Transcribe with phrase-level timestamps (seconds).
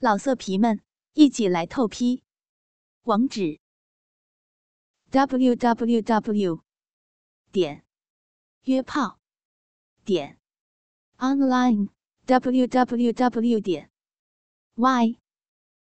[0.00, 0.80] 老色皮们，
[1.14, 2.22] 一起来透批！
[3.02, 3.58] 网址
[5.10, 6.62] ：w w w
[7.50, 7.84] 点
[8.62, 9.18] 约炮
[10.04, 10.38] 点
[11.16, 11.88] online
[12.26, 13.90] w w w 点
[14.76, 15.18] y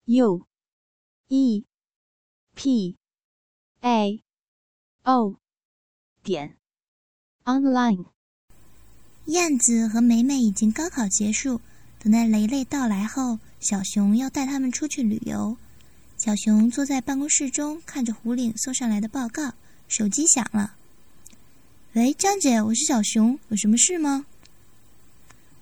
[0.05, 0.47] u
[1.27, 1.65] e
[2.55, 2.97] p
[3.81, 4.23] a
[5.03, 5.35] o
[6.23, 6.57] 点
[7.43, 8.05] online。
[9.25, 11.59] 燕子和梅梅已经高考结束，
[12.01, 13.39] 等待雷雷到来后。
[13.59, 15.57] 小熊要带他们出去旅游。
[16.17, 19.53] 小熊坐在办公室中，看着胡岭送上来的报告。
[19.87, 20.75] 手机响了。
[21.93, 24.25] 喂，张姐，我是小熊，有什么事吗？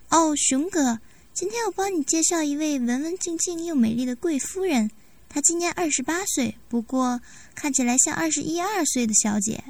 [0.09, 0.99] 哦，熊哥，
[1.33, 4.91] 今天我帮你介绍一位文文静静又美丽的贵夫人。
[5.29, 7.21] 她今年二十八岁，不过
[7.55, 9.63] 看起来像二十一二岁的小姐。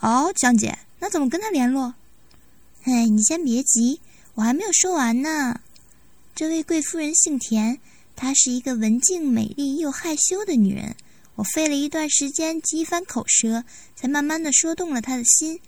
[0.00, 1.94] 哦，江姐，那怎么跟她联络？
[2.84, 4.00] 哎，你先别急，
[4.34, 5.60] 我还没有说完呢。
[6.38, 7.80] 这位贵夫人姓田，
[8.14, 10.94] 她是一个文静、美丽又害羞的女人。
[11.34, 13.64] 我费了一段时间，几番口舌，
[13.96, 15.58] 才慢慢的说动了她的心。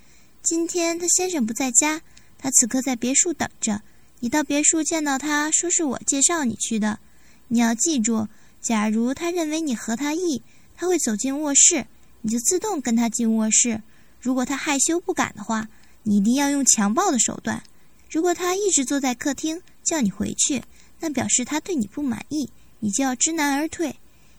[0.45, 2.01] 今天她先生不在家，
[2.39, 3.83] 她此刻在别墅等着。
[4.21, 7.01] 你到别墅见到她，说是我介绍你去的。
[7.49, 8.29] 你要记住，
[8.61, 10.41] 假如她认为你合她意，
[10.77, 11.85] 她会走进卧室，
[12.21, 13.83] 你就自动跟她进卧室。
[14.21, 15.69] 如果她害羞不敢的话，
[16.05, 17.61] 你一定要用强暴的手段。
[18.09, 20.63] 如果她一直坐在客厅，叫你回去，
[21.01, 22.51] 那表示他对你不满意，
[22.81, 23.97] 你就要知难而退。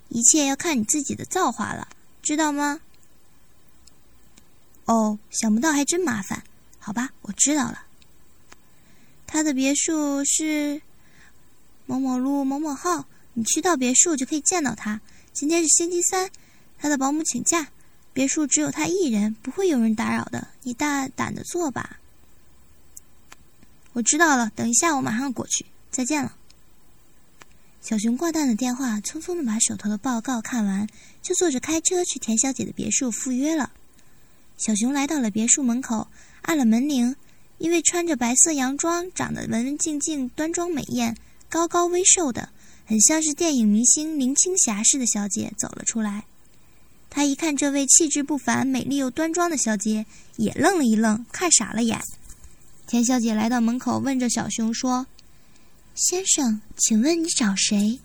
[0.10, 1.88] 一切要看你自己的造化了，
[2.22, 2.82] 知道吗？
[4.86, 6.44] 哦，想不到还真麻烦。
[6.78, 7.86] 好吧，我知道了。
[9.26, 10.82] 他的别墅是
[11.86, 15.00] 某某路某某号，你去到别墅就可以见到他。
[15.32, 16.30] 今天是星期三，
[16.78, 17.70] 他的保姆请假，
[18.12, 20.50] 别墅只有他一人，不会有人打扰的。
[20.64, 22.01] 你大胆的做吧。
[23.94, 25.66] 我知道了，等一下我马上过去。
[25.92, 26.34] 再见了。
[27.82, 30.88] 小熊挂断了电话，匆匆的把手头的报告看完，
[31.22, 33.72] 就坐着开车去田小姐的别墅赴约了。
[34.58, 36.08] 小熊来到了别墅门口，
[36.44, 37.16] 按了门铃，
[37.58, 41.18] 一位穿着白色洋装、长得文文静静、端庄美艳、
[41.50, 42.50] 高高微瘦的，
[42.86, 46.26] 很像是电影明星林青霞似的小姐走了出来。
[47.10, 50.06] 他一看这位气质不凡、美丽又端庄的小姐，
[50.38, 52.00] 也愣了一愣，看傻了眼。
[52.92, 55.08] 田小姐来到门口，问着小熊说
[55.96, 58.02] ：“先生，请问你找谁？”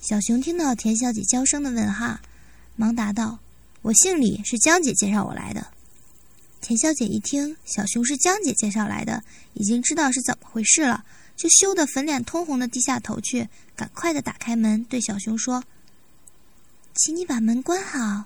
[0.00, 2.22] 小熊听到田小姐娇声的问哈，
[2.74, 3.38] 忙答道
[3.82, 5.66] ：“我姓李，是江姐介绍我来的。”
[6.62, 9.22] 田小姐一听小熊是江姐介绍来的，
[9.52, 11.04] 已经知道是怎么回事了，
[11.36, 15.62] 就羞得粉脸通红的低下头去，赶快的打开门，对小熊说
[16.96, 18.24] ：“请你把门关好。”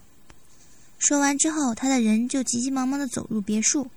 [1.00, 3.91] 说完之后，他的人就急急忙忙的走入别墅。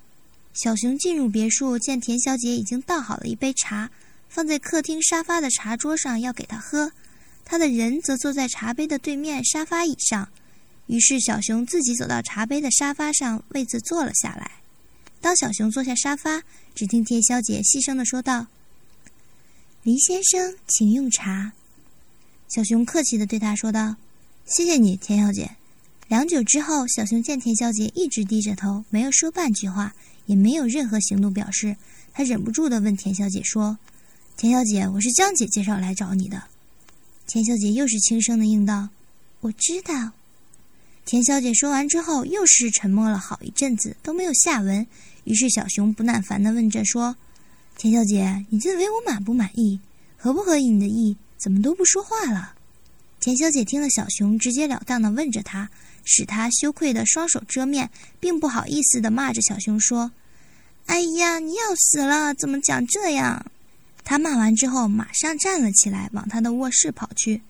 [0.54, 3.90] 小熊进入别墅，见田小姐已经倒好了一杯茶，
[4.28, 6.92] 放在客厅沙发的茶桌上，要给她喝。
[7.46, 10.30] 他的人则坐在茶杯的对面沙发椅上。
[10.88, 14.52] 于是小熊自己走到茶杯的沙发上，位子坐了下来。
[15.22, 16.44] 当小熊坐下沙发，
[16.76, 18.48] 只听田小姐细声地说道
[19.84, 21.54] ：“林先生，请用茶。”
[22.50, 23.96] 小熊客气地对他说道
[24.46, 25.52] ：“谢谢你，田小姐。”
[26.08, 29.94] 良久之后，小熊见田小姐一直低着头，没有说半句话。
[30.29, 31.75] 也没有任何行动表示，
[32.13, 33.79] 他忍不住的问田小姐说
[34.38, 36.44] ：“田小姐，我是江姐介绍来找你的。”
[37.25, 38.89] 田小姐又是轻声的应道
[39.41, 40.12] ：“我知道。”
[41.03, 44.85] 田小姐说完之后，又是沉默了好一阵子，都没有下文。
[45.23, 47.16] 于是小熊不耐烦的问着说
[47.75, 49.79] ：“田小姐，你认为我满不满意？
[50.16, 51.18] 合不合意你的意？
[51.39, 52.53] 怎么都不说话了？”
[53.19, 55.69] 田小姐听了小熊直截了当的问着她，
[56.06, 60.12] 使她羞愧的双手遮面，并不好意思地骂着小熊说。
[60.85, 62.34] 哎呀，你要死了！
[62.34, 63.46] 怎么讲这样？
[64.03, 67.41] 他骂完之后，马上站了起来，往他的卧室跑去。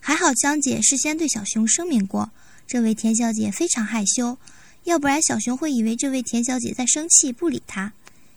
[0.00, 2.30] 还好江姐事先对小熊声明过，
[2.66, 4.38] 这位田小姐非常害羞，
[4.84, 7.92] 要不然小熊会以为这位田小姐在生气，不理她。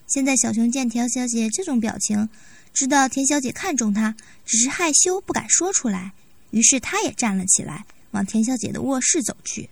[0.08, 2.28] 现在小熊见田小姐这种表情，
[2.74, 6.12] 知道田小姐看中他，只是害羞不敢说出来，
[6.50, 9.70] 于是他也站了起来，往田小姐的卧室走去。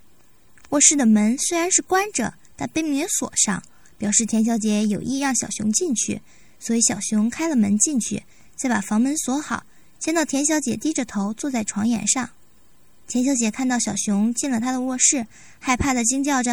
[0.71, 3.63] 卧室的门虽然是关着，但被门锁上。
[3.99, 6.23] 表示田小姐有意让小熊进去，
[6.61, 8.23] 所以小熊开了门进去，
[8.55, 9.65] 再把房门锁好。
[9.99, 12.31] 见到田小姐低着头坐在床沿上，
[13.09, 15.27] 田小姐看到小熊进了她的卧室，
[15.59, 16.53] 害怕的惊叫着：“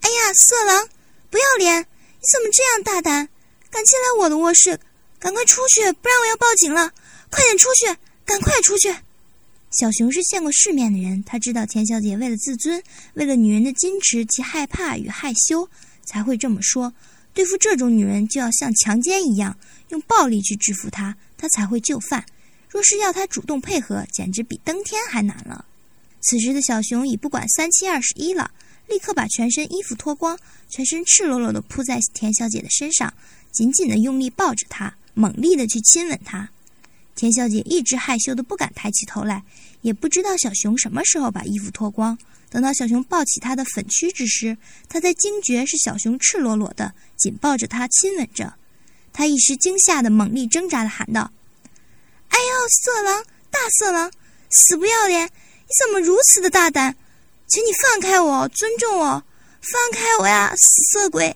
[0.00, 0.88] 哎呀，色狼，
[1.28, 1.82] 不要脸！
[1.82, 3.28] 你怎么这样大胆，
[3.68, 4.80] 敢进来我的卧室？
[5.18, 6.90] 赶快出去，不然我要报警了！
[7.28, 7.94] 快点出去，
[8.24, 8.96] 赶快出去！”
[9.70, 12.82] 小熊是见过世面的人，他知道田小姐为了自尊，
[13.14, 15.68] 为了女人的矜持及害怕与害羞。
[16.06, 16.94] 才会这么说。
[17.34, 19.58] 对付这种女人，就要像强奸一样，
[19.88, 22.24] 用暴力去制服她，她才会就范。
[22.70, 25.66] 若是要她主动配合，简直比登天还难了。
[26.22, 28.52] 此时的小熊已不管三七二十一了，
[28.88, 30.38] 立刻把全身衣服脱光，
[30.70, 33.12] 全身赤裸裸地扑在田小姐的身上，
[33.52, 36.48] 紧紧地用力抱着她，猛力地去亲吻她。
[37.16, 39.42] 田小姐一直害羞的不敢抬起头来，
[39.80, 42.16] 也不知道小熊什么时候把衣服脱光。
[42.48, 44.56] 等到小熊抱起她的粉躯之时，
[44.88, 48.54] 她才惊觉是小熊赤裸裸的紧抱着她亲吻着。
[49.12, 51.32] 她一时惊吓的猛力挣扎的喊道
[52.28, 54.12] ：“哎呦，色狼，大色狼，
[54.50, 55.26] 死不要脸！
[55.26, 56.94] 你怎么如此的大胆？
[57.48, 59.24] 请你放开我，尊重我，
[59.62, 61.34] 放开我呀，死色鬼！”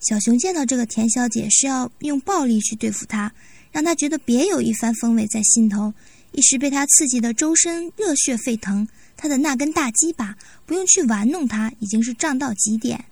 [0.00, 3.32] 小熊见到这个田小姐是要用暴力去对付她。
[3.72, 5.92] 让他觉得别有一番风味在心头，
[6.32, 8.86] 一时被他刺激的周身热血沸腾。
[9.16, 13.04] 他的那根大鸡巴不用去玩弄他，已经是胀到极点。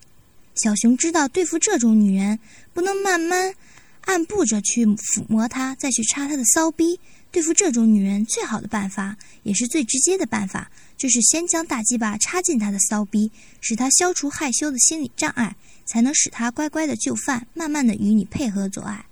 [0.55, 2.39] 小熊知道对付这种女人，
[2.73, 3.55] 不能慢慢
[4.03, 6.99] 按步着去抚摸她，再去插她的骚逼。
[7.31, 19.05] 对付这种女人，最好的办法，也是最直接的办法，就是先将大鸡巴插进她的骚逼，使她消除害羞的心理障碍，才能使她乖乖的就范，慢慢的与你配合做爱。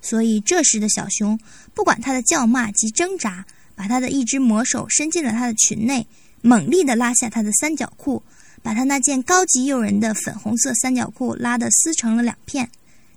[0.00, 1.38] 所以，这时的小熊
[1.74, 6.06] 不管他的叫骂及挣扎，把他的一只魔手伸进了他的裙内，
[6.40, 8.22] 猛力地拉下他的三角裤，
[8.62, 12.70] 把他那件高级诱人的粉红色三角裤拉得撕成了两片，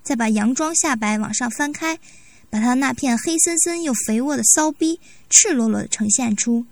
[0.04, 2.00] 再把洋装下摆往上翻开，
[2.50, 5.00] 把他那片黑森森又肥沃的骚逼
[5.30, 6.66] 赤裸裸地呈现出。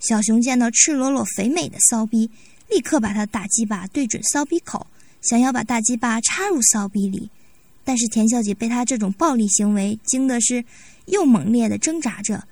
[0.00, 2.30] 小熊见到赤裸裸肥美的骚逼，
[2.70, 4.86] 立刻把他大鸡巴对准骚逼口，
[5.20, 7.30] 想要把大鸡巴插入骚逼里。
[7.88, 10.62] 但是田小姐被他这种暴力行为惊的是，
[11.06, 12.44] 又猛烈的挣扎着，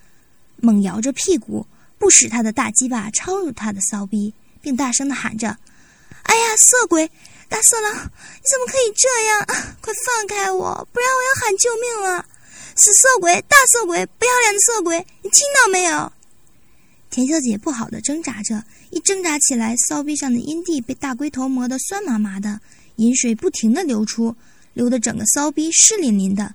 [0.62, 1.66] 猛摇着屁股，
[1.98, 5.48] 不使他的大鸡巴超入他的骚逼，并大声的喊着
[6.24, 7.06] ：“哎呀，色鬼，
[7.50, 9.44] 大色狼，你怎么可以这样？
[9.82, 12.24] 快放开我，不然我要喊救命了！
[12.74, 16.10] 死色鬼，大色鬼，不要脸的色鬼，你听到没有？”
[17.12, 22.58] 田小姐不好的挣扎着，一挣扎起来，骚逼上的阴蒂被大龟头磨得酸麻麻的，
[22.96, 24.34] 饮水不停的流出。
[24.76, 26.54] 流得整个骚逼湿淋淋的，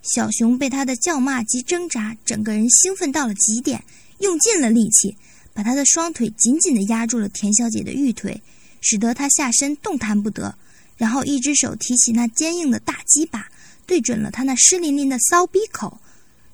[0.00, 3.84] 小熊被他的叫骂及挣扎，整个人兴奋到了极点，
[4.20, 5.14] 用尽了力气，
[5.52, 8.40] 把他的双腿紧紧地压住了田小姐的玉腿，
[8.80, 10.54] 使得她下身动弹不得。
[10.96, 13.46] 然后一只手提起那坚硬的大鸡巴，
[13.84, 16.00] 对准了他那湿淋淋的骚逼口，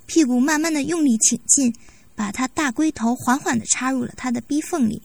[0.06, 1.72] 屁股慢慢的用力挺进，
[2.16, 5.00] 把他大龟头缓缓地插入了他的逼缝里。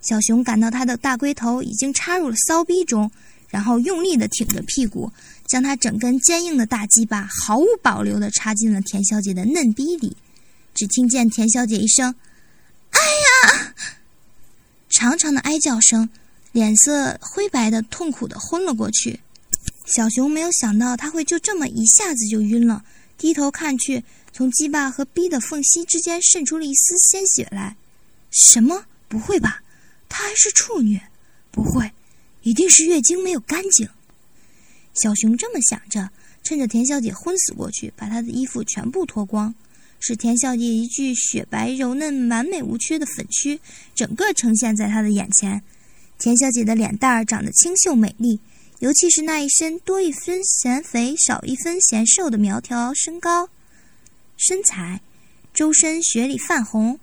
[0.00, 3.08] 小熊感到他的大龟头已经插入了骚逼中。
[3.48, 5.10] 然后用力地挺着屁股，
[5.46, 10.16] 将他整根坚硬的大鸡巴毫无保留地插进了田小姐的嫩逼里。
[10.74, 12.14] 只听见田小姐一声
[12.92, 13.74] “哎呀”，
[14.90, 16.08] 长长的哀叫声，
[16.52, 19.20] 脸色灰白的痛苦地昏了过去。
[19.86, 22.84] 小熊没有想到他会就这么一下子就晕了，
[23.16, 27.76] 低头看去，从鸡巴和逼的缝隙之间渗出了一丝鲜血来。
[28.30, 28.84] 什么？
[29.08, 29.62] 不会吧？
[30.08, 31.00] 她还是处女？
[31.50, 31.90] 不会。
[32.48, 33.86] 一定是月经没有干净，
[34.94, 36.08] 小熊这么想着，
[36.42, 39.54] 趁着田小姐昏死过去，把她的衣服全部脱光，
[40.00, 43.60] 使田小姐一具雪白柔嫩、完美无缺的粉躯
[43.94, 45.62] 整个呈现在他的眼前。
[46.18, 48.40] 田小姐的脸蛋儿长得清秀美丽，
[48.78, 53.50] 尤其是那一身多一分嫌肥、少一分嫌瘦的苗条身高、
[54.38, 55.02] 身材，
[55.52, 56.98] 周身血里泛红，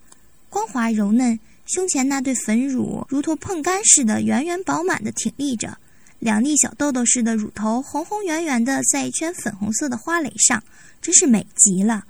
[0.50, 1.40] 光滑柔嫩。
[1.66, 5.76] 胸前那对粉乳如同碰干似的圆圆饱满的挺立着，
[6.20, 10.64] 两粒小豆豆似的乳头红红圆圆的在一圈粉红色的花蕾上，
[11.02, 12.06] 真是美极了。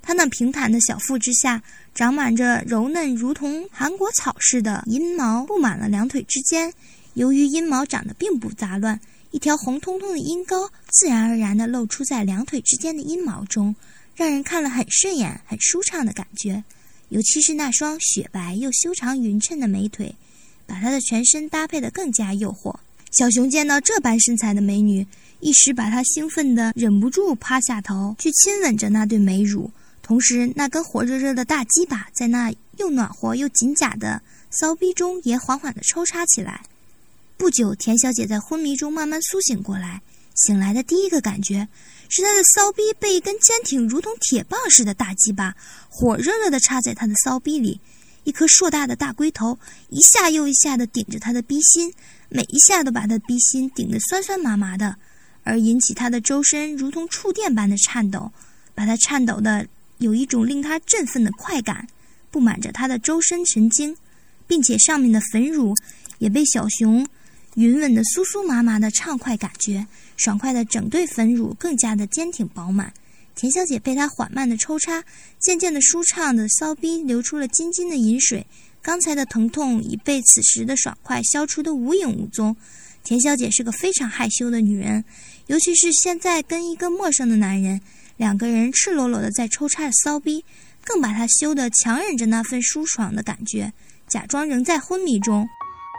[0.00, 1.62] 她那平坦的小腹之下
[1.94, 6.72] 长满着柔嫩如同韩国草似的阴毛，布满了两腿之间。
[7.12, 8.98] 由于阴毛长得并不杂乱，
[9.30, 13.76] 一条红彤彤的阴沟自然而然地露出在两腿之间的阴毛中，
[14.14, 16.64] 让人看了很顺眼、很舒畅的感觉。
[17.08, 20.14] 尤其是那双雪白又修长匀称的美腿，
[20.66, 22.74] 把她的全身搭配得更加诱惑。
[23.12, 25.06] 小熊见到这般身材的美女，
[25.40, 29.70] 一时把她兴奋得忍不住趴下头去亲吻着那对美乳，
[30.02, 34.20] 同时那根火热热的大鸡巴在那又暖和又紧夹的
[34.50, 36.62] 骚逼中也缓缓地抽插起来。
[37.36, 40.00] 不久，田小姐在昏迷中慢慢苏醒过来，
[40.34, 41.68] 醒来的第一个感觉。
[42.10, 45.56] 是他的骚逼被一根坚挺如同铁棒似的大鸡巴
[45.88, 47.80] 火热热地插在他的骚逼里，
[48.24, 51.92] 一颗硕大的大龟头一下又一下地顶着他的逼心，
[52.28, 54.94] 每一下都把他的逼心顶得酸酸麻麻的，
[55.42, 58.30] 而引起他的周身如同触电般的颤抖，
[58.74, 59.66] 把他颤抖的
[59.98, 61.88] 有一种令他振奋的快感，
[62.30, 63.96] 布满着他的周身神经，
[64.46, 65.74] 并且上面的粉乳
[66.18, 67.04] 也被小熊。
[67.54, 69.86] 云稳的酥酥麻麻的畅快感觉，
[70.16, 72.92] 爽快的整对粉乳更加的坚挺饱满，
[73.34, 75.02] 田小姐被他缓慢的抽插，
[75.40, 78.46] 渐渐的舒畅的骚逼流出了晶晶的饮水，
[78.80, 82.56] 刚才的疼痛已被此时的爽快消除的无影无踪。
[83.02, 85.04] 田小姐是个非常害羞的女人，
[85.48, 87.80] 尤其是现在跟一个陌生的男人，
[88.16, 90.44] 两个人赤裸裸的在抽插的骚逼，
[90.82, 93.72] 更把她羞得强忍着那份舒爽的感觉，
[94.08, 95.46] 假装仍在昏迷中。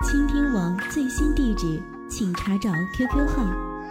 [0.10, 1.80] 倾听王最新地址，
[2.10, 3.75] 请查找 QQ 号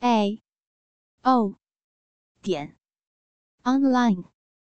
[0.00, 0.42] a.
[1.22, 1.56] O.
[2.42, 2.76] 点。
[3.64, 4.35] Online